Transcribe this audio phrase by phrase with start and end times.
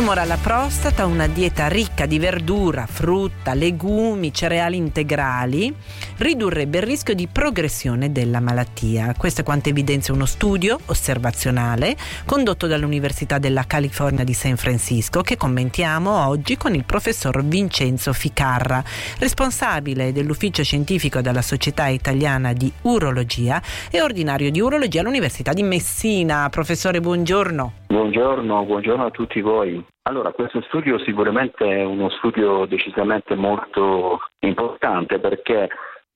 [0.00, 5.76] Tumore alla prostata, una dieta ricca di verdura, frutta, legumi, cereali integrali
[6.16, 9.14] ridurrebbe il rischio di progressione della malattia.
[9.14, 15.36] Questo è quanto evidenzia uno studio osservazionale condotto dall'Università della California di San Francisco che
[15.36, 18.82] commentiamo oggi con il professor Vincenzo Ficarra,
[19.18, 23.60] responsabile dell'ufficio scientifico della Società Italiana di Urologia
[23.90, 26.48] e ordinario di urologia all'Università di Messina.
[26.48, 27.79] Professore, buongiorno.
[27.90, 29.84] Buongiorno, buongiorno a tutti voi.
[30.02, 35.68] Allora, questo studio sicuramente è uno studio decisamente molto importante perché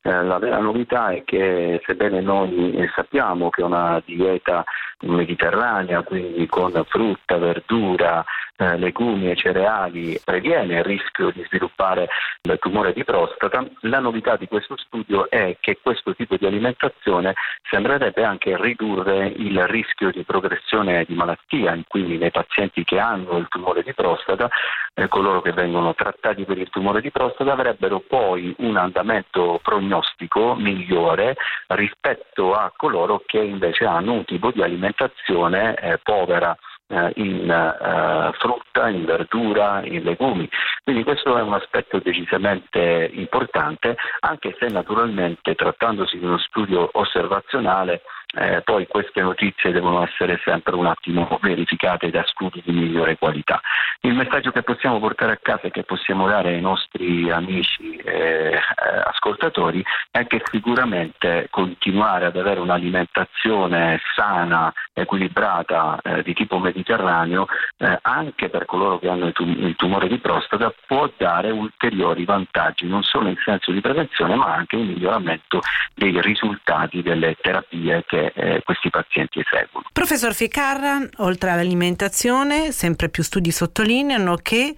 [0.06, 4.64] la vera novità è che sebbene noi sappiamo che una dieta
[5.00, 8.24] mediterranea, quindi con frutta, verdura,
[8.56, 12.08] eh, legumi e cereali previene il rischio di sviluppare
[12.42, 17.34] il tumore di prostata, la novità di questo studio è che questo tipo di alimentazione
[17.68, 23.48] sembrerebbe anche ridurre il rischio di progressione di malattia, quindi nei pazienti che hanno il
[23.48, 24.48] tumore di prostata,
[24.94, 30.54] eh, coloro che vengono trattati per il tumore di prostata avrebbero poi un andamento prognostico
[30.54, 31.36] migliore
[31.68, 38.32] rispetto a coloro che invece hanno un tipo di alimentazione eh, povera eh, in eh,
[38.38, 40.48] frutta, in verdura, in legumi.
[40.82, 48.02] Quindi questo è un aspetto decisamente importante, anche se naturalmente trattandosi di uno studio osservazionale
[48.36, 53.60] eh, poi queste notizie devono essere sempre un attimo verificate da studi di migliore qualità.
[54.00, 58.58] Il messaggio che possiamo portare a casa e che possiamo dare ai nostri amici eh,
[59.04, 67.46] ascoltatori è che sicuramente continuare ad avere un'alimentazione sana, equilibrata eh, di tipo mediterraneo,
[67.78, 73.02] eh, anche per coloro che hanno il tumore di prostata, può dare ulteriori vantaggi, non
[73.02, 75.60] solo in senso di prevenzione, ma anche in miglioramento
[75.94, 79.88] dei risultati delle terapie che eh, questi pazienti eseguono.
[79.92, 84.74] Professor Ficarra, oltre all'alimentazione, sempre più studi sottolineano che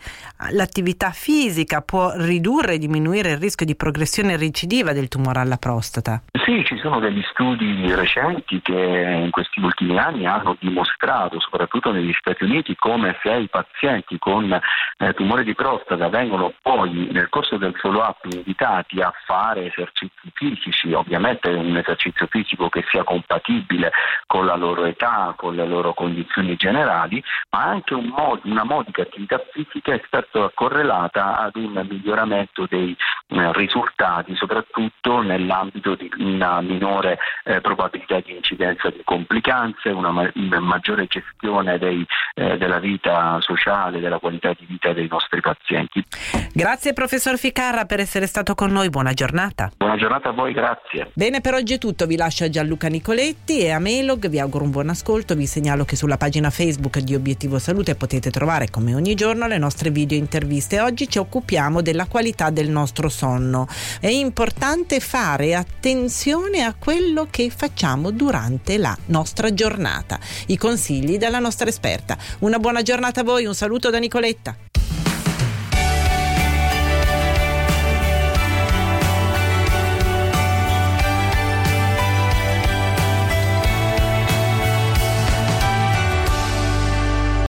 [0.51, 6.23] l'attività fisica può ridurre e diminuire il rischio di progressione recidiva del tumore alla prostata.
[6.45, 12.13] Sì, ci sono degli studi recenti che in questi ultimi anni hanno dimostrato, soprattutto negli
[12.13, 17.57] Stati Uniti, come se i pazienti con eh, tumore di prostata vengono poi nel corso
[17.57, 23.36] del follow-up invitati a fare esercizi fisici, ovviamente un esercizio fisico che sia compatibile
[24.27, 29.03] con la loro età, con le loro condizioni generali, ma anche un mod- una modica
[29.03, 32.97] attività fisica è stata correlata ad un miglioramento dei
[33.29, 40.61] risultati, soprattutto nell'ambito di una minore eh, probabilità di incidenza di complicanze, una, ma- una
[40.61, 46.05] maggiore gestione dei, eh, della vita sociale, della qualità di vita dei nostri pazienti.
[46.53, 49.71] Grazie professor Ficarra per essere stato con noi, buona giornata.
[49.77, 51.11] Buona giornata a voi, grazie.
[51.15, 54.65] Bene, per oggi è tutto, vi lascio a Gianluca Nicoletti e a Melog, vi auguro
[54.65, 58.95] un buon ascolto, vi segnalo che sulla pagina Facebook di Obiettivo Salute potete trovare come
[58.95, 60.81] ogni giorno le nostre video interviste.
[60.81, 63.66] Oggi ci occupiamo della qualità del nostro sonno.
[63.99, 70.19] È importante fare attenzione a quello che facciamo durante la nostra giornata.
[70.47, 72.19] I consigli della nostra esperta.
[72.41, 74.66] Una buona giornata a voi, un saluto da Nicoletta.